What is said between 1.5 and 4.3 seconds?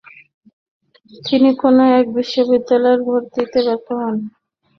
কোন এক বিশ্ববিদ্যালয়ে ভর্তিতে ব্যর্থ হন।